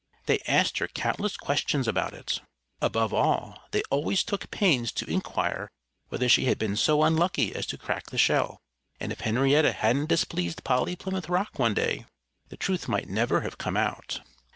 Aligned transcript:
They 0.25 0.39
asked 0.47 0.79
her 0.79 0.87
countless 0.87 1.37
questions 1.37 1.87
about 1.87 2.13
it. 2.13 2.41
Above 2.81 3.13
all, 3.13 3.61
they 3.69 3.83
always 3.91 4.23
took 4.23 4.49
pains 4.49 4.91
to 4.93 5.05
inquire 5.07 5.69
whether 6.09 6.27
she 6.27 6.45
had 6.45 6.57
been 6.57 6.75
so 6.75 7.03
unlucky 7.03 7.53
as 7.53 7.67
to 7.67 7.77
crack 7.77 8.07
the 8.09 8.17
shell. 8.17 8.57
And 8.99 9.11
if 9.11 9.19
Henrietta 9.21 9.73
hadn't 9.73 10.07
displeased 10.09 10.63
Polly 10.63 10.95
Plymouth 10.95 11.29
Rock 11.29 11.59
one 11.59 11.75
day, 11.75 12.07
the 12.49 12.57
truth 12.57 12.87
might 12.87 13.09
never 13.09 13.41
have 13.41 13.59
come 13.59 13.77
out. 13.77 14.21